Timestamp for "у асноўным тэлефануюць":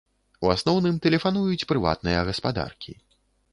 0.45-1.67